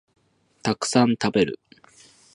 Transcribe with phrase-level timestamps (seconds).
[0.63, 1.59] たくさん食べる